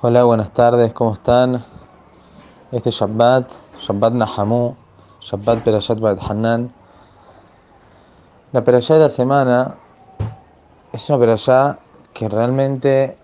Hola, 0.00 0.22
buenas 0.22 0.52
tardes, 0.52 0.92
¿cómo 0.94 1.14
están? 1.14 1.64
Este 2.70 2.92
Shabbat, 2.92 3.50
Shabbat 3.80 4.12
Nahamu, 4.12 4.76
Shabbat 5.20 5.64
Perashat 5.64 5.98
Bat 5.98 6.20
Hanan. 6.22 6.72
La 8.52 8.62
perashá 8.62 8.94
de 8.94 9.00
la 9.00 9.10
semana 9.10 9.74
es 10.92 11.10
una 11.10 11.18
perashá 11.18 11.80
que 12.14 12.28
realmente 12.28 13.18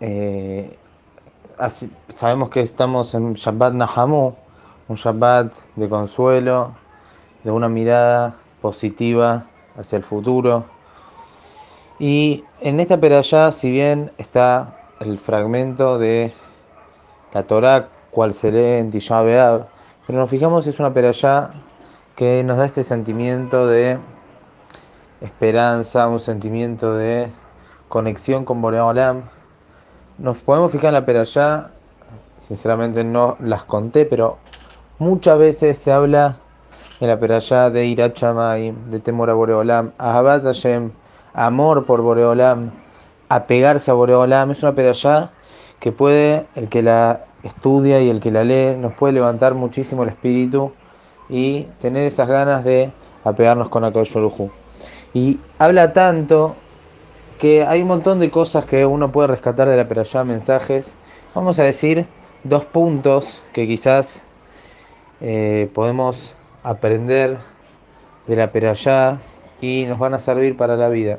eh, 0.00 0.78
así- 1.56 1.90
sabemos 2.08 2.50
que 2.50 2.60
estamos 2.60 3.14
en 3.14 3.32
Shabbat 3.32 3.72
Nahamu, 3.72 4.34
un 4.88 4.96
Shabbat 4.96 5.54
de 5.76 5.88
consuelo, 5.88 6.74
de 7.44 7.50
una 7.50 7.70
mirada 7.70 8.36
positiva 8.60 9.46
hacia 9.74 9.96
el 9.96 10.02
futuro. 10.04 10.66
Y 11.98 12.44
en 12.60 12.78
esta 12.80 13.00
perashá, 13.00 13.50
si 13.52 13.70
bien 13.70 14.12
está 14.18 14.83
el 15.00 15.18
fragmento 15.18 15.98
de 15.98 16.32
la 17.32 17.44
Torah, 17.44 17.88
cual 18.10 18.32
se 18.32 18.52
lee 18.52 18.80
en 18.80 18.90
Tisha 18.90 19.22
B'Av, 19.22 19.66
pero 20.06 20.18
nos 20.18 20.30
fijamos 20.30 20.66
es 20.66 20.78
una 20.78 20.94
perashá 20.94 21.50
que 22.14 22.44
nos 22.44 22.58
da 22.58 22.66
este 22.66 22.84
sentimiento 22.84 23.66
de 23.66 23.98
esperanza, 25.20 26.06
un 26.08 26.20
sentimiento 26.20 26.94
de 26.94 27.32
conexión 27.88 28.44
con 28.44 28.62
Borea 28.62 28.84
Olam. 28.84 29.22
Nos 30.18 30.42
podemos 30.42 30.70
fijar 30.70 30.88
en 30.88 30.94
la 30.94 31.06
perashá, 31.06 31.70
sinceramente 32.38 33.02
no 33.02 33.36
las 33.40 33.64
conté, 33.64 34.04
pero 34.04 34.38
muchas 34.98 35.38
veces 35.38 35.78
se 35.78 35.90
habla 35.90 36.36
en 37.00 37.08
la 37.08 37.18
perashá 37.18 37.70
de 37.70 37.86
Irat 37.86 38.16
Shamayim, 38.16 38.90
de 38.90 39.00
temor 39.00 39.30
a 39.30 39.34
Boreolam, 39.34 39.92
Ahabat 39.98 40.44
Hashem, 40.44 40.92
amor 41.32 41.84
por 41.86 42.02
Boreolam, 42.02 42.70
apegarse 43.34 43.90
a 43.90 43.94
Boreolam. 43.94 44.52
Es 44.52 44.62
una 44.62 44.74
perashá 44.74 45.30
que 45.80 45.92
puede, 45.92 46.46
el 46.54 46.68
que 46.68 46.82
la 46.82 47.24
estudia 47.42 48.00
y 48.00 48.08
el 48.08 48.20
que 48.20 48.30
la 48.30 48.44
lee, 48.44 48.76
nos 48.76 48.94
puede 48.94 49.14
levantar 49.14 49.54
muchísimo 49.54 50.04
el 50.04 50.10
espíritu 50.10 50.72
y 51.28 51.64
tener 51.80 52.04
esas 52.04 52.28
ganas 52.28 52.64
de 52.64 52.92
apegarnos 53.24 53.68
con 53.68 53.84
Akadosh. 53.84 54.14
Y 55.12 55.40
habla 55.58 55.92
tanto 55.92 56.56
que 57.38 57.64
hay 57.64 57.82
un 57.82 57.88
montón 57.88 58.20
de 58.20 58.30
cosas 58.30 58.64
que 58.64 58.86
uno 58.86 59.10
puede 59.10 59.28
rescatar 59.28 59.68
de 59.68 59.76
la 59.76 59.88
perashá, 59.88 60.24
mensajes. 60.24 60.94
Vamos 61.34 61.58
a 61.58 61.64
decir 61.64 62.06
dos 62.44 62.64
puntos 62.64 63.42
que 63.52 63.66
quizás 63.66 64.22
eh, 65.20 65.68
podemos 65.74 66.36
aprender 66.62 67.38
de 68.26 68.36
la 68.36 68.52
perashá 68.52 69.20
y 69.60 69.86
nos 69.88 69.98
van 69.98 70.14
a 70.14 70.18
servir 70.18 70.56
para 70.56 70.76
la 70.76 70.88
vida. 70.88 71.18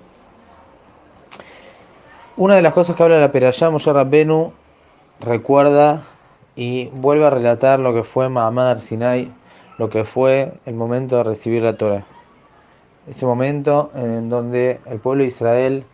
Una 2.37 2.55
de 2.55 2.61
las 2.61 2.73
cosas 2.73 2.97
que 2.97 3.03
habla 3.03 3.17
la 3.17 3.31
perashá, 3.31 3.69
Moshe 3.69 3.93
Rabbenu 3.93 4.51
recuerda 5.21 6.01
y 6.57 6.87
vuelve 6.87 7.25
a 7.25 7.29
relatar 7.29 7.79
lo 7.79 7.93
que 7.93 8.03
fue 8.03 8.27
Mahamad 8.27 8.79
Sinai, 8.79 9.31
lo 9.77 9.89
que 9.89 10.03
fue 10.03 10.51
el 10.65 10.75
momento 10.75 11.15
de 11.15 11.23
recibir 11.23 11.63
la 11.63 11.77
Torah. 11.77 12.05
Ese 13.07 13.25
momento 13.25 13.89
en 13.95 14.27
donde 14.27 14.81
el 14.85 14.99
pueblo 14.99 15.21
de 15.21 15.29
Israel 15.29 15.85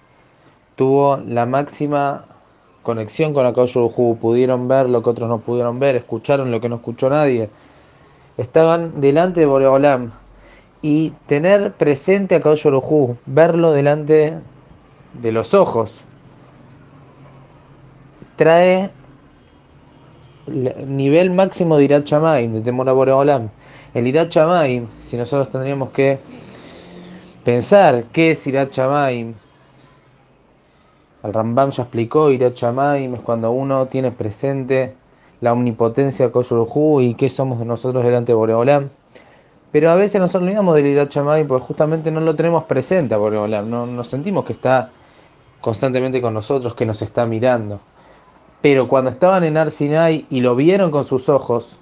tuvo 0.76 1.18
la 1.18 1.46
máxima 1.46 2.26
conexión 2.82 3.36
con 3.36 3.46
Hu, 3.46 4.18
pudieron 4.20 4.68
ver 4.68 4.90
lo 4.90 5.04
que 5.04 5.12
otros 5.12 5.30
no 5.30 5.42
pudieron 5.42 5.78
ver, 5.78 5.96
escucharon 5.96 6.50
lo 6.50 6.60
que 6.60 6.70
no 6.70 6.78
escuchó 6.78 7.12
nadie, 7.12 7.52
estaban 8.38 9.00
delante 9.00 9.42
de 9.42 9.46
Boreolam 9.46 10.12
y 10.82 11.12
tener 11.28 11.74
presente 11.74 12.34
a 12.34 12.40
Hu, 12.40 13.18
verlo 13.28 13.74
delante 13.74 14.40
de 15.14 15.32
los 15.32 15.54
ojos, 15.54 16.04
trae 18.42 18.90
el 20.48 20.98
nivel 20.98 21.30
máximo 21.30 21.78
de 21.78 21.84
Irat 21.84 22.06
Shamayim, 22.06 22.54
de 22.54 22.62
temor 22.62 22.90
a 22.90 22.94
Boreolam. 22.94 23.50
El 23.94 24.08
Irat 24.08 24.32
Shamayim, 24.32 24.88
si 25.00 25.16
nosotros 25.16 25.52
tendríamos 25.52 25.92
que 25.92 26.20
pensar 27.44 28.06
qué 28.06 28.32
es 28.32 28.48
Irat 28.48 28.72
Shamayim, 28.72 29.36
el 31.22 31.34
Rambam 31.34 31.70
ya 31.70 31.84
explicó, 31.84 32.32
Irat 32.32 32.56
Shamayim 32.56 33.14
es 33.14 33.22
cuando 33.22 33.52
uno 33.52 33.86
tiene 33.86 34.12
presente 34.12 34.96
la 35.40 35.54
omnipotencia 35.54 36.26
de 36.26 36.32
Kosh 36.32 36.52
y 37.02 37.14
qué 37.14 37.30
somos 37.30 37.64
nosotros 37.64 38.04
delante 38.04 38.32
de 38.32 38.38
Boreolam. 38.38 38.90
Pero 39.72 39.92
a 39.92 39.96
veces 39.96 40.20
nosotros 40.20 40.42
olvidamos 40.42 40.74
del 40.74 40.88
Irat 40.88 41.12
Shamayim 41.12 41.48
porque 41.48 41.66
justamente 41.68 42.10
no 42.10 42.22
lo 42.22 42.36
tenemos 42.36 42.64
presente 42.64 43.14
a 43.14 43.18
Boreolam, 43.18 43.70
no 43.70 43.86
nos 43.86 44.08
sentimos 44.08 44.46
que 44.46 44.54
está 44.54 44.90
constantemente 45.60 46.20
con 46.24 46.34
nosotros, 46.34 46.74
que 46.74 46.88
nos 46.88 47.04
está 47.04 47.28
mirando. 47.28 47.82
Pero 48.62 48.88
cuando 48.88 49.10
estaban 49.10 49.44
en 49.44 49.58
Arsinai 49.58 50.26
y 50.30 50.42
lo 50.42 50.56
vieron 50.56 50.92
con 50.92 51.06
sus 51.06 51.30
ojos, 51.30 51.80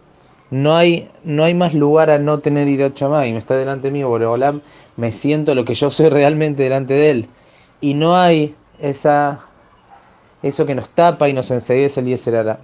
no 0.52 0.76
hay, 0.76 1.12
no 1.24 1.44
hay 1.44 1.54
más 1.54 1.74
lugar 1.74 2.10
a 2.10 2.18
no 2.18 2.40
tener 2.40 2.68
Irat 2.68 2.96
Shamayim. 2.96 3.36
Está 3.36 3.56
delante 3.56 3.92
mío, 3.92 4.10
Boreolam, 4.10 4.62
me 4.98 5.12
siento 5.12 5.54
lo 5.56 5.66
que 5.66 5.76
yo 5.76 5.92
soy 5.92 6.10
realmente 6.10 6.64
delante 6.64 6.94
de 6.94 7.12
él. 7.12 7.30
Y 7.82 7.94
no 7.94 8.16
hay 8.16 8.56
esa, 8.80 9.40
eso 10.42 10.66
que 10.66 10.76
nos 10.76 10.90
tapa 10.90 11.30
y 11.30 11.34
nos 11.34 11.52
enseguece 11.52 12.00
el 12.00 12.08
Yeserara. 12.08 12.60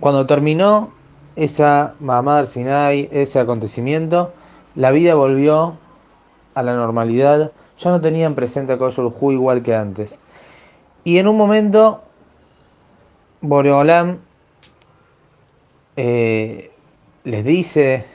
Cuando 0.00 0.26
terminó 0.26 0.92
esa 1.36 1.94
Mahamad 2.00 2.46
Sinai, 2.46 3.08
ese 3.12 3.40
acontecimiento, 3.40 4.32
la 4.76 4.90
vida 4.92 5.14
volvió 5.14 5.76
a 6.54 6.62
la 6.62 6.74
normalidad. 6.74 7.52
Ya 7.78 7.90
no 7.90 8.00
tenían 8.00 8.34
presente 8.34 8.72
a 8.72 8.76
Hu 8.76 9.32
igual 9.32 9.62
que 9.62 9.74
antes. 9.74 10.20
Y 11.04 11.18
en 11.18 11.28
un 11.28 11.36
momento, 11.36 12.03
Boreolam 13.44 14.20
eh, 15.96 16.70
les 17.24 17.44
dice, 17.44 18.06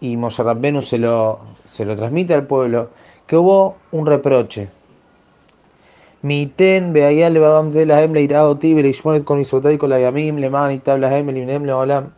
y 0.00 0.16
Moshe 0.16 0.42
Rabbenu 0.42 0.80
se 0.80 0.96
lo, 0.96 1.40
se 1.66 1.84
lo 1.84 1.94
transmite 1.94 2.32
al 2.32 2.46
pueblo, 2.46 2.88
que 3.26 3.36
hubo 3.36 3.76
un 3.92 4.06
reproche. 4.06 4.70
Miten 6.22 6.94
beaya 6.94 7.28
lebabam 7.28 7.70
ze 7.70 7.84
lahem 7.84 8.14
leirah 8.14 8.48
oti 8.48 8.72
velishmonet 8.72 9.24
con 9.24 9.36
misotay 9.36 9.76
con 9.76 9.90
la 9.90 10.00
yamim 10.00 10.38
leman 10.38 10.72
itab 10.72 10.98
lahem 10.98 11.28
elimnem 11.28 11.66
leolam. 11.66 12.14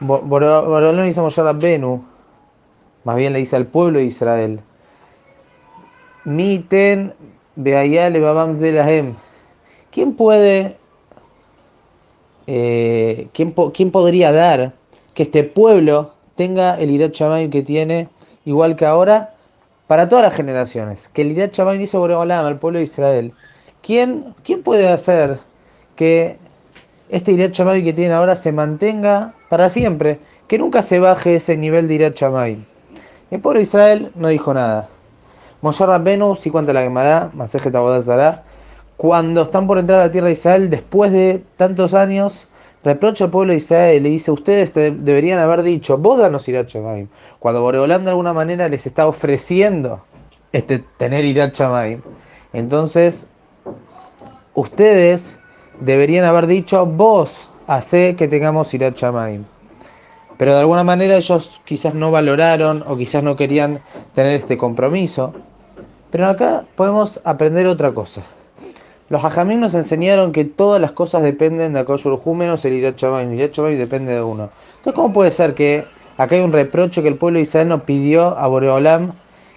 Boreolam 0.00 1.06
dice 1.06 1.20
a 1.20 1.22
Moshe 1.22 1.42
Rabbenu, 1.42 2.04
más 3.04 3.16
bien 3.16 3.32
le 3.32 3.38
dice 3.38 3.56
al 3.56 3.66
pueblo 3.66 4.00
de 4.00 4.04
Israel, 4.04 4.60
Miten 6.26 7.14
beaya 7.56 8.10
lebabam 8.10 8.54
ze 8.58 8.72
lahem. 8.72 9.16
¿Quién 9.90 10.14
puede, 10.14 10.76
eh, 12.46 13.28
quién, 13.32 13.54
quién 13.72 13.90
podría 13.90 14.32
dar 14.32 14.74
que 15.14 15.22
este 15.22 15.44
pueblo 15.44 16.12
tenga 16.34 16.78
el 16.78 16.90
Irat 16.90 17.12
Shamayim 17.12 17.50
que 17.50 17.62
tiene, 17.62 18.08
igual 18.44 18.76
que 18.76 18.84
ahora, 18.86 19.34
para 19.86 20.08
todas 20.08 20.24
las 20.24 20.34
generaciones? 20.34 21.08
Que 21.08 21.22
el 21.22 21.32
Irat 21.32 21.52
Shamayim 21.54 21.80
dice 21.80 21.96
Boreolam 21.96 22.44
al 22.44 22.58
pueblo 22.58 22.78
de 22.78 22.84
Israel. 22.84 23.32
¿Quién, 23.82 24.34
quién 24.44 24.62
puede 24.62 24.88
hacer 24.88 25.38
que 25.96 26.36
este 27.08 27.32
Irat 27.32 27.52
Shamayim 27.52 27.84
que 27.84 27.92
tiene 27.94 28.14
ahora 28.14 28.36
se 28.36 28.52
mantenga 28.52 29.34
para 29.48 29.70
siempre? 29.70 30.20
Que 30.46 30.58
nunca 30.58 30.82
se 30.82 30.98
baje 30.98 31.36
ese 31.36 31.56
nivel 31.56 31.88
de 31.88 31.94
Irat 31.94 32.14
Shamayim. 32.14 32.64
El 33.30 33.40
pueblo 33.40 33.58
de 33.58 33.64
Israel 33.64 34.12
no 34.14 34.28
dijo 34.28 34.52
nada. 34.52 34.88
Moshe 35.60 35.84
Rabbenu, 35.84 36.36
sí 36.36 36.50
cuenta 36.50 36.72
la 36.72 36.82
Gemara, 36.82 37.30
Masejet 37.34 37.74
Avodah 37.74 38.00
Zarah, 38.00 38.44
cuando 38.98 39.42
están 39.42 39.66
por 39.68 39.78
entrar 39.78 40.00
a 40.00 40.04
la 40.06 40.10
tierra 40.10 40.26
de 40.26 40.32
Israel, 40.32 40.68
después 40.68 41.12
de 41.12 41.44
tantos 41.56 41.94
años, 41.94 42.48
reprocha 42.82 43.24
al 43.24 43.30
pueblo 43.30 43.52
de 43.52 43.58
Israel 43.58 43.96
y 43.96 44.00
le 44.00 44.08
dice, 44.08 44.32
ustedes 44.32 44.72
te- 44.72 44.90
deberían 44.90 45.38
haber 45.38 45.62
dicho, 45.62 45.96
vos 45.98 46.18
danos 46.18 46.48
Irat 46.48 46.68
Shamayim. 46.68 47.06
Cuando 47.38 47.60
Boreolam 47.62 48.02
de 48.02 48.10
alguna 48.10 48.32
manera 48.32 48.68
les 48.68 48.86
está 48.86 49.06
ofreciendo 49.06 50.02
este, 50.52 50.80
tener 50.80 51.24
Irat 51.24 51.54
Shamayim. 51.56 52.02
Entonces, 52.52 53.28
ustedes 54.54 55.38
deberían 55.80 56.24
haber 56.24 56.48
dicho, 56.48 56.84
vos 56.84 57.50
hacé 57.68 58.16
que 58.16 58.26
tengamos 58.26 58.74
Irat 58.74 58.96
Shamayim. 58.96 59.44
Pero 60.38 60.54
de 60.54 60.60
alguna 60.60 60.82
manera 60.82 61.16
ellos 61.16 61.60
quizás 61.64 61.94
no 61.94 62.10
valoraron 62.10 62.82
o 62.86 62.96
quizás 62.96 63.22
no 63.22 63.36
querían 63.36 63.80
tener 64.12 64.32
este 64.34 64.56
compromiso. 64.56 65.34
Pero 66.10 66.26
acá 66.26 66.64
podemos 66.74 67.20
aprender 67.24 67.66
otra 67.66 67.92
cosa. 67.92 68.22
Los 69.08 69.24
hajamim 69.24 69.58
nos 69.58 69.72
enseñaron 69.72 70.32
que 70.32 70.44
todas 70.44 70.80
las 70.80 70.92
cosas 70.92 71.22
dependen 71.22 71.72
de 71.72 71.80
Akosh 71.80 72.04
Baruj 72.04 72.26
Hu, 72.26 72.34
menos 72.34 72.64
el 72.66 72.74
Irat 72.74 72.98
Shamayim. 72.98 73.30
El 73.30 73.38
Irat 73.38 73.52
Shamayim 73.54 73.78
depende 73.78 74.12
de 74.12 74.22
uno. 74.22 74.50
Entonces, 74.76 74.92
¿cómo 74.92 75.14
puede 75.14 75.30
ser 75.30 75.54
que 75.54 75.86
acá 76.18 76.36
hay 76.36 76.42
un 76.42 76.52
reproche 76.52 77.00
que 77.00 77.08
el 77.08 77.16
pueblo 77.16 77.38
de 77.38 77.44
Israel 77.44 77.68
nos 77.68 77.82
pidió 77.82 78.36
a 78.36 78.46
Boreolam 78.48 79.12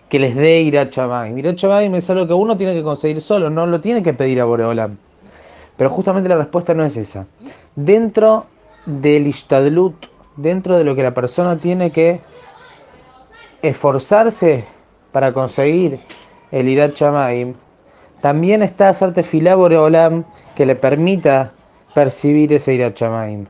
que 0.08 0.20
les 0.20 0.36
dé? 0.36 0.62
Irat 0.62 0.94
Shamayim 0.94 1.96
es 1.96 2.10
algo 2.10 2.28
que 2.28 2.34
uno 2.34 2.56
tiene 2.56 2.74
que 2.74 2.82
conseguir 2.82 3.20
solo, 3.20 3.50
no 3.50 3.68
lo 3.68 3.82
tiene 3.82 4.02
que 4.02 4.14
pedir 4.14 4.40
a 4.40 4.46
Boreolam. 4.46 4.98
Pero 5.76 5.90
justamente 5.90 6.30
la 6.30 6.38
respuesta 6.38 6.74
no 6.74 6.86
es 6.86 6.96
esa. 6.96 7.28
Dentro 7.76 8.46
del 8.86 9.28
Ishtadlut, 9.28 10.06
dentro 10.38 10.78
de 10.78 10.86
lo 10.86 10.96
que 10.96 11.04
la 11.04 11.14
persona 11.14 11.60
tiene 11.60 11.92
que 11.92 12.22
esforzarse 13.62 14.64
para 15.12 15.34
conseguir 15.34 16.00
el 16.52 16.70
Irat 16.70 16.96
Shamayim, 16.96 17.54
también 18.22 18.62
está 18.62 18.90
hacer 18.90 19.14
tefilá 19.14 19.56
Boreolam 19.56 20.24
que 20.56 20.66
le 20.66 20.76
permita 20.76 21.54
percibir 21.94 22.54
ese 22.54 22.74
Irat 22.76 22.96
Shamaim. 22.96 23.48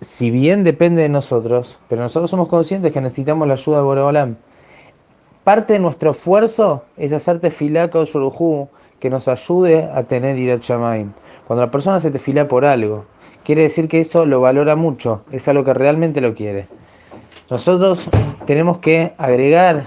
Si 0.00 0.30
bien 0.30 0.64
depende 0.64 1.02
de 1.02 1.08
nosotros, 1.08 1.78
pero 1.88 2.02
nosotros 2.02 2.30
somos 2.30 2.48
conscientes 2.48 2.90
que 2.92 3.00
necesitamos 3.00 3.46
la 3.46 3.54
ayuda 3.54 3.76
de 3.76 3.82
Boreolam. 3.84 4.36
Parte 5.44 5.74
de 5.74 5.78
nuestro 5.78 6.12
esfuerzo 6.12 6.84
es 6.96 7.12
hacer 7.12 7.38
tefilá 7.38 7.90
que 7.90 9.10
nos 9.10 9.28
ayude 9.28 9.90
a 9.94 10.02
tener 10.04 10.38
Irat 10.38 10.62
Shamaim. 10.62 11.12
Cuando 11.46 11.64
la 11.64 11.70
persona 11.70 12.00
se 12.00 12.10
tefilá 12.10 12.48
por 12.48 12.64
algo, 12.64 13.04
quiere 13.44 13.62
decir 13.62 13.86
que 13.88 14.00
eso 14.00 14.24
lo 14.24 14.40
valora 14.40 14.76
mucho, 14.76 15.22
es 15.30 15.46
algo 15.46 15.62
que 15.64 15.74
realmente 15.74 16.20
lo 16.20 16.34
quiere. 16.34 16.68
Nosotros 17.50 18.08
tenemos 18.46 18.78
que 18.78 19.12
agregar 19.18 19.84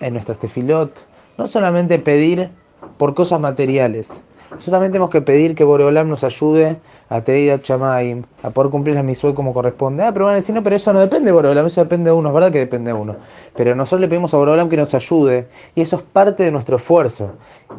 en 0.00 0.12
nuestras 0.14 0.38
tefilot 0.38 0.92
no 1.38 1.46
solamente 1.46 1.98
pedir 1.98 2.50
por 2.98 3.14
cosas 3.14 3.40
materiales, 3.40 4.22
nosotros 4.50 4.72
también 4.72 4.92
tenemos 4.92 5.10
que 5.10 5.22
pedir 5.22 5.54
que 5.54 5.64
Boreolam 5.64 6.08
nos 6.08 6.22
ayude 6.22 6.78
a 7.08 7.20
tener 7.20 7.52
a 7.52 7.60
Chamaim, 7.60 8.22
a 8.42 8.50
poder 8.50 8.70
cumplir 8.70 8.94
la 8.94 9.02
misión 9.02 9.34
como 9.34 9.52
corresponde. 9.52 10.04
Ah, 10.04 10.12
pero 10.12 10.26
van 10.26 10.34
a 10.34 10.36
decir, 10.36 10.54
no, 10.54 10.62
pero 10.62 10.76
eso 10.76 10.92
no 10.92 11.00
depende 11.00 11.26
de 11.26 11.32
Boreolam, 11.32 11.66
eso 11.66 11.80
depende 11.80 12.10
de 12.10 12.16
uno, 12.16 12.28
es 12.28 12.34
verdad 12.34 12.52
que 12.52 12.60
depende 12.60 12.92
de 12.92 12.98
uno. 12.98 13.16
Pero 13.56 13.74
nosotros 13.74 14.00
le 14.00 14.08
pedimos 14.08 14.32
a 14.34 14.36
Boreolam 14.36 14.68
que 14.68 14.76
nos 14.76 14.94
ayude, 14.94 15.48
y 15.74 15.80
eso 15.80 15.96
es 15.96 16.02
parte 16.02 16.44
de 16.44 16.52
nuestro 16.52 16.76
esfuerzo. 16.76 17.32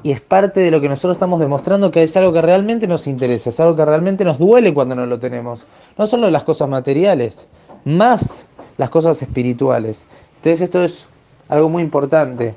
Y 0.03 0.11
es 0.11 0.19
parte 0.19 0.59
de 0.59 0.69
lo 0.69 0.81
que 0.81 0.89
nosotros 0.89 1.15
estamos 1.15 1.39
demostrando 1.39 1.89
que 1.89 2.03
es 2.03 2.17
algo 2.17 2.33
que 2.33 2.41
realmente 2.41 2.85
nos 2.85 3.07
interesa, 3.07 3.49
es 3.49 3.59
algo 3.59 3.75
que 3.75 3.85
realmente 3.85 4.25
nos 4.25 4.37
duele 4.37 4.73
cuando 4.73 4.93
no 4.93 5.05
lo 5.05 5.19
tenemos. 5.19 5.65
No 5.97 6.05
solo 6.05 6.29
las 6.29 6.43
cosas 6.43 6.67
materiales, 6.67 7.47
más 7.85 8.47
las 8.77 8.89
cosas 8.89 9.21
espirituales. 9.21 10.05
Entonces 10.35 10.61
esto 10.61 10.83
es 10.83 11.07
algo 11.49 11.69
muy 11.69 11.83
importante 11.83 12.55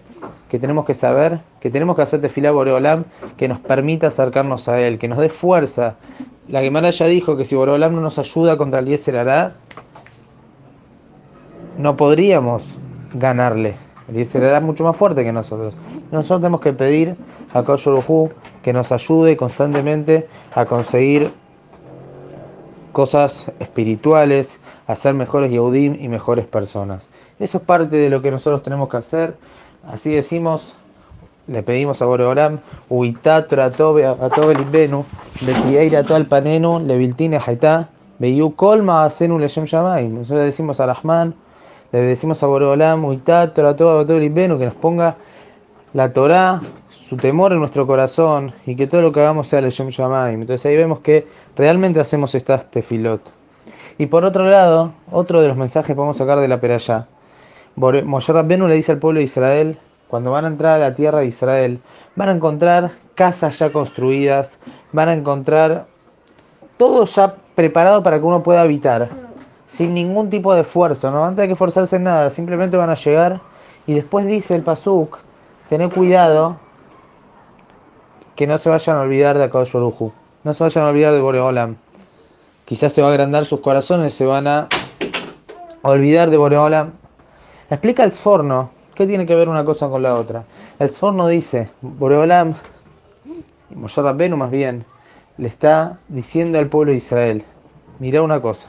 que 0.49 0.59
tenemos 0.59 0.85
que 0.85 0.95
saber, 0.95 1.41
que 1.61 1.71
tenemos 1.71 1.95
que 1.95 2.03
hacer 2.03 2.21
tefilá 2.21 2.51
Boreolam, 2.51 3.05
que 3.37 3.47
nos 3.47 3.61
permita 3.61 4.09
acercarnos 4.09 4.69
a 4.69 4.81
Él, 4.81 4.99
que 4.99 5.07
nos 5.07 5.19
dé 5.19 5.29
fuerza. 5.29 5.97
La 6.49 6.61
Gemara 6.61 6.91
ya 6.91 7.07
dijo 7.07 7.37
que 7.37 7.45
si 7.45 7.55
Boreolam 7.55 7.95
no 7.95 8.01
nos 8.01 8.19
ayuda 8.19 8.57
contra 8.57 8.81
el 8.81 8.87
Yeser 8.87 9.17
Hará, 9.17 9.55
no 11.79 11.97
podríamos 11.97 12.81
ganarle. 13.15 13.77
El 14.09 14.17
Yeser 14.17 14.43
es 14.43 14.63
mucho 14.63 14.83
más 14.83 14.97
fuerte 14.97 15.23
que 15.23 15.33
nosotros. 15.33 15.75
Nosotros 16.11 16.41
tenemos 16.41 16.61
que 16.61 16.73
pedir 16.73 17.17
a 17.55 17.63
Koyoruhu 17.63 18.31
que 18.63 18.73
nos 18.73 18.91
ayude 18.91 19.37
constantemente 19.37 20.29
a 20.53 20.65
conseguir 20.67 21.33
cosas 22.91 23.51
espirituales, 23.59 24.61
a 24.87 24.97
ser 24.97 25.15
mejores 25.15 25.51
Yehudim 25.51 25.97
y 25.99 26.09
mejores 26.09 26.47
personas. 26.47 27.11
Eso 27.39 27.59
es 27.59 27.65
parte 27.65 27.97
de 27.97 28.11
lo 28.11 28.23
que 28.23 28.31
nosotros 28.31 28.63
tenemos 28.63 28.89
que 28.89 28.97
hacer. 28.99 29.37
Así 29.87 30.11
decimos, 30.11 30.75
le 31.47 31.63
pedimos 31.63 32.03
a 32.03 32.05
Boreolam, 32.05 32.61
Uitá 32.89 33.47
Toratobe 33.47 34.07
Atobe 34.07 34.55
Libenu, 34.55 35.05
Betieira 35.41 36.05
Toal 36.05 36.27
Panenu, 36.27 36.81
Leviltine 36.81 37.39
Haitá, 37.45 37.89
Beyu 38.19 38.55
Kolma 38.55 39.05
Asenu 39.05 39.39
Leshem 39.39 39.65
Shamayim. 39.65 40.15
Nosotros 40.15 40.41
le 40.41 40.45
decimos 40.45 40.81
a 40.81 40.87
Rahman, 40.87 41.35
le 41.93 42.03
decimos 42.03 42.43
a 42.43 42.47
Boreolam, 42.47 43.05
Uitá 43.05 43.53
Toratobe 43.53 44.03
Atobe 44.03 44.21
Libenu, 44.21 44.59
que 44.59 44.67
nos 44.67 44.75
ponga 44.75 45.17
la 45.93 46.13
Torah, 46.13 46.61
su 47.11 47.17
temor 47.17 47.51
en 47.51 47.59
nuestro 47.59 47.89
corazón 47.89 48.53
y 48.67 48.77
que 48.77 48.87
todo 48.87 49.03
lo 49.03 49.11
que 49.11 49.19
hagamos 49.19 49.49
sea 49.49 49.61
Leshem 49.61 49.89
Shamayim. 49.89 50.43
Entonces 50.43 50.65
ahí 50.65 50.77
vemos 50.77 51.01
que 51.01 51.27
realmente 51.57 51.99
hacemos 51.99 52.37
estas 52.37 52.71
tefilot. 52.71 53.21
Y 53.99 54.07
por 54.07 54.25
otro 54.25 54.49
lado, 54.49 54.93
otro 55.11 55.43
de 55.43 55.49
los 55.49 55.57
mensajes 55.57 55.89
que 55.89 55.97
podemos 55.97 56.19
sacar 56.19 56.39
de 56.39 56.47
la 56.47 56.61
peralla 56.61 57.09
Moshe 57.75 58.33
Rabbenu 58.33 58.69
le 58.69 58.77
dice 58.77 58.93
al 58.93 58.99
pueblo 58.99 59.19
de 59.19 59.25
Israel, 59.25 59.77
cuando 60.07 60.31
van 60.31 60.45
a 60.45 60.49
entrar 60.49 60.77
a 60.77 60.79
la 60.91 60.95
tierra 60.95 61.19
de 61.19 61.27
Israel, 61.27 61.81
van 62.15 62.29
a 62.29 62.33
encontrar 62.33 62.93
casas 63.17 63.59
ya 63.59 63.73
construidas, 63.73 64.61
van 64.93 65.09
a 65.09 65.15
encontrar 65.15 65.89
todo 66.77 67.07
ya 67.07 67.35
preparado 67.57 68.05
para 68.05 68.21
que 68.21 68.25
uno 68.25 68.45
pueda 68.45 68.63
habitar, 68.63 69.09
sin 69.67 69.95
ningún 69.95 70.31
tipo 70.31 70.55
de 70.55 70.61
esfuerzo, 70.61 71.11
no 71.11 71.23
van 71.23 71.33
a 71.33 71.47
que 71.49 71.55
esforzarse 71.55 71.97
en 71.97 72.05
nada, 72.05 72.31
simplemente 72.31 72.77
van 72.77 72.91
a 72.91 72.95
llegar 72.95 73.41
y 73.85 73.95
después 73.95 74.27
dice 74.27 74.55
el 74.55 74.63
Pasuk, 74.63 75.19
tener 75.69 75.91
cuidado 75.91 76.70
que 78.41 78.47
no 78.47 78.57
se 78.57 78.71
vayan 78.71 78.97
a 78.97 79.03
olvidar 79.03 79.37
de 79.37 79.45
Akadosh 79.45 79.75
no 79.75 80.55
se 80.55 80.65
vayan 80.65 80.85
a 80.85 80.89
olvidar 80.89 81.13
de 81.13 81.21
Boreolam. 81.21 81.77
Quizás 82.65 82.91
se 82.91 83.03
va 83.03 83.09
a 83.09 83.11
agrandar 83.11 83.45
sus 83.45 83.61
corazones, 83.61 84.15
se 84.15 84.25
van 84.25 84.47
a 84.47 84.67
olvidar 85.83 86.31
de 86.31 86.39
Boreolam 86.39 86.93
Explica 87.69 88.03
el 88.03 88.11
Sforno. 88.11 88.71
¿Qué 88.95 89.07
tiene 89.07 89.27
que 89.27 89.35
ver 89.35 89.51
una 89.51 89.63
cosa 89.67 89.91
con 89.91 90.03
la 90.03 90.15
otra? 90.15 90.45
El 90.79 90.89
Sforno 90.89 91.29
dice, 91.29 91.69
Boreolam, 91.83 92.55
y 93.69 93.75
Moshe 93.75 94.01
Rabbenu 94.01 94.39
más 94.39 94.51
bien, 94.51 94.87
le 95.37 95.47
está 95.47 95.99
diciendo 96.09 96.59
al 96.59 96.69
pueblo 96.69 96.93
de 96.93 96.97
Israel, 96.97 97.45
mira 97.99 98.23
una 98.23 98.41
cosa, 98.41 98.69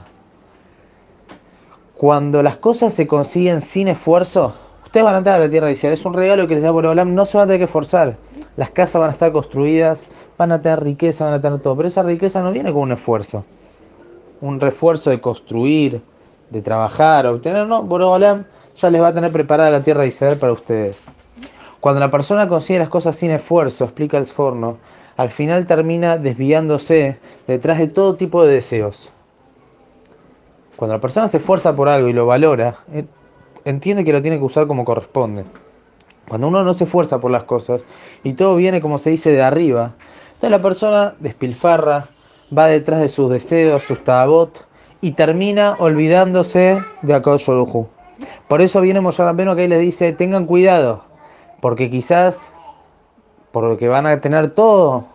cuando 1.95 2.43
las 2.43 2.57
cosas 2.57 2.93
se 2.93 3.07
consiguen 3.07 3.61
sin 3.61 3.87
esfuerzo, 3.87 4.53
ustedes 4.91 5.05
van 5.05 5.15
a 5.15 5.17
entrar 5.19 5.35
a 5.37 5.39
la 5.45 5.49
tierra 5.49 5.67
de 5.67 5.73
Israel, 5.73 5.93
es 5.93 6.03
un 6.03 6.13
regalo 6.13 6.47
que 6.47 6.55
les 6.55 6.61
da 6.61 6.69
Boreolam, 6.69 7.15
no 7.15 7.25
se 7.25 7.37
van 7.37 7.45
a 7.45 7.47
tener 7.47 7.61
que 7.61 7.71
forzar, 7.71 8.17
las 8.57 8.71
casas 8.71 8.99
van 8.99 9.07
a 9.07 9.13
estar 9.13 9.31
construidas, 9.31 10.09
van 10.37 10.51
a 10.51 10.61
tener 10.61 10.83
riqueza, 10.83 11.23
van 11.23 11.33
a 11.35 11.39
tener 11.39 11.59
todo, 11.59 11.77
pero 11.77 11.87
esa 11.87 12.03
riqueza 12.03 12.41
no 12.41 12.51
viene 12.51 12.73
con 12.73 12.81
un 12.81 12.91
esfuerzo, 12.91 13.45
un 14.41 14.59
refuerzo 14.59 15.09
de 15.09 15.21
construir, 15.21 16.01
de 16.49 16.61
trabajar, 16.61 17.25
obtener, 17.25 17.67
no, 17.67 17.83
Boreolam 17.83 18.43
ya 18.75 18.89
les 18.89 19.01
va 19.01 19.07
a 19.07 19.13
tener 19.13 19.31
preparada 19.31 19.71
la 19.71 19.81
tierra 19.81 20.01
de 20.01 20.09
Israel 20.09 20.37
para 20.37 20.51
ustedes. 20.51 21.05
Cuando 21.79 22.01
la 22.01 22.11
persona 22.11 22.49
consigue 22.49 22.79
las 22.79 22.89
cosas 22.89 23.15
sin 23.15 23.31
esfuerzo, 23.31 23.85
explica 23.85 24.17
el 24.17 24.25
Sforno, 24.25 24.75
al 25.15 25.29
final 25.29 25.67
termina 25.67 26.17
desviándose 26.17 27.17
detrás 27.47 27.77
de 27.77 27.87
todo 27.87 28.15
tipo 28.15 28.43
de 28.43 28.55
deseos. 28.55 29.09
Cuando 30.75 30.95
la 30.95 31.01
persona 31.01 31.29
se 31.29 31.37
esfuerza 31.37 31.77
por 31.77 31.87
algo 31.87 32.09
y 32.09 32.13
lo 32.13 32.25
valora, 32.25 32.75
eh, 32.91 33.05
entiende 33.65 34.03
que 34.03 34.13
lo 34.13 34.21
tiene 34.21 34.37
que 34.37 34.43
usar 34.43 34.67
como 34.67 34.85
corresponde. 34.85 35.45
Cuando 36.27 36.47
uno 36.47 36.63
no 36.63 36.73
se 36.73 36.85
esfuerza 36.85 37.19
por 37.19 37.31
las 37.31 37.43
cosas 37.43 37.85
y 38.23 38.33
todo 38.33 38.55
viene 38.55 38.81
como 38.81 38.99
se 38.99 39.09
dice 39.09 39.31
de 39.31 39.41
arriba, 39.41 39.95
entonces 40.27 40.51
la 40.51 40.61
persona 40.61 41.15
despilfarra, 41.19 42.09
va 42.57 42.67
detrás 42.67 42.99
de 42.99 43.09
sus 43.09 43.29
deseos, 43.29 43.83
sus 43.83 44.03
tabot 44.03 44.65
y 45.01 45.11
termina 45.11 45.75
olvidándose 45.79 46.77
de 47.01 47.13
Akadosh 47.13 47.49
por 48.47 48.61
eso 48.61 48.81
viene 48.81 49.01
Moshe 49.01 49.23
que 49.23 49.61
ahí 49.61 49.67
les 49.67 49.79
dice, 49.79 50.11
tengan 50.13 50.45
cuidado, 50.45 51.03
porque 51.59 51.89
quizás, 51.89 52.53
por 53.51 53.63
lo 53.63 53.77
que 53.77 53.87
van 53.87 54.05
a 54.05 54.19
tener 54.21 54.51
todo, 54.53 55.05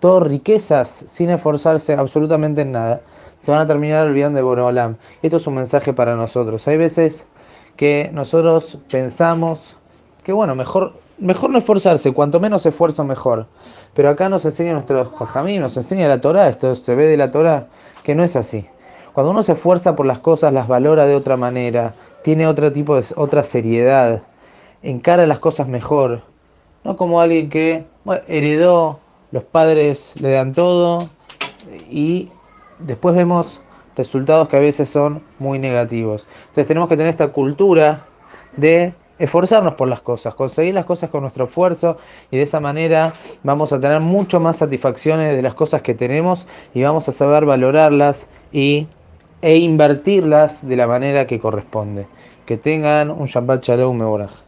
todo 0.00 0.20
riquezas, 0.20 0.88
sin 0.88 1.30
esforzarse 1.30 1.94
absolutamente 1.94 2.62
en 2.62 2.72
nada, 2.72 3.02
se 3.38 3.50
van 3.50 3.60
a 3.60 3.66
terminar 3.66 4.06
olvidando 4.06 4.38
de 4.38 4.42
Boreolam. 4.42 4.96
Esto 5.22 5.36
es 5.36 5.46
un 5.46 5.54
mensaje 5.54 5.92
para 5.92 6.16
nosotros. 6.16 6.66
Hay 6.66 6.76
veces 6.76 7.26
que 7.78 8.10
nosotros 8.12 8.76
pensamos 8.90 9.76
que 10.24 10.32
bueno, 10.32 10.56
mejor, 10.56 10.94
mejor 11.16 11.50
no 11.50 11.58
esforzarse, 11.58 12.12
cuanto 12.12 12.40
menos 12.40 12.66
esfuerzo 12.66 13.04
mejor. 13.04 13.46
Pero 13.94 14.10
acá 14.10 14.28
nos 14.28 14.44
enseña 14.44 14.72
nuestro 14.72 15.04
Jajamí, 15.06 15.58
nos 15.58 15.76
enseña 15.76 16.08
la 16.08 16.20
Torah, 16.20 16.48
esto 16.48 16.74
se 16.74 16.94
ve 16.96 17.06
de 17.06 17.16
la 17.16 17.30
Torah, 17.30 17.68
que 18.02 18.16
no 18.16 18.24
es 18.24 18.34
así. 18.34 18.66
Cuando 19.14 19.30
uno 19.30 19.44
se 19.44 19.52
esfuerza 19.52 19.94
por 19.94 20.06
las 20.06 20.18
cosas, 20.18 20.52
las 20.52 20.66
valora 20.66 21.06
de 21.06 21.14
otra 21.14 21.36
manera, 21.36 21.94
tiene 22.22 22.48
otro 22.48 22.72
tipo 22.72 22.96
de 22.96 23.04
otra 23.14 23.44
seriedad, 23.44 24.24
encara 24.82 25.28
las 25.28 25.38
cosas 25.38 25.68
mejor, 25.68 26.22
no 26.82 26.96
como 26.96 27.20
alguien 27.20 27.48
que 27.48 27.86
heredó, 28.26 28.98
los 29.30 29.44
padres 29.44 30.14
le 30.20 30.32
dan 30.32 30.52
todo 30.52 31.08
y 31.88 32.30
después 32.80 33.14
vemos 33.14 33.60
resultados 33.98 34.48
que 34.48 34.56
a 34.56 34.60
veces 34.60 34.88
son 34.88 35.22
muy 35.38 35.58
negativos. 35.58 36.26
Entonces 36.40 36.68
tenemos 36.68 36.88
que 36.88 36.96
tener 36.96 37.10
esta 37.10 37.28
cultura 37.28 38.06
de 38.56 38.94
esforzarnos 39.18 39.74
por 39.74 39.88
las 39.88 40.00
cosas, 40.00 40.34
conseguir 40.34 40.72
las 40.72 40.84
cosas 40.84 41.10
con 41.10 41.22
nuestro 41.22 41.46
esfuerzo 41.46 41.96
y 42.30 42.36
de 42.36 42.44
esa 42.44 42.60
manera 42.60 43.12
vamos 43.42 43.72
a 43.72 43.80
tener 43.80 44.00
mucho 44.00 44.38
más 44.38 44.58
satisfacciones 44.58 45.34
de 45.34 45.42
las 45.42 45.54
cosas 45.54 45.82
que 45.82 45.94
tenemos 45.94 46.46
y 46.72 46.82
vamos 46.82 47.08
a 47.08 47.12
saber 47.12 47.44
valorarlas 47.44 48.28
y 48.52 48.86
e 49.42 49.56
invertirlas 49.56 50.66
de 50.66 50.76
la 50.76 50.86
manera 50.86 51.26
que 51.26 51.40
corresponde. 51.40 52.06
Que 52.46 52.56
tengan 52.56 53.10
un 53.10 53.26
Shabbat 53.26 53.64
Shalom 53.64 53.96
Mevorach. 53.96 54.47